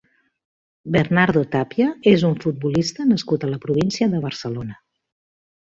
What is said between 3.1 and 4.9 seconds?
nascut a la província de Barcelona.